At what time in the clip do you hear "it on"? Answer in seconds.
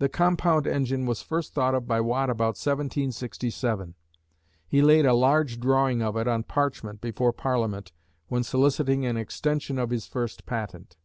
6.16-6.42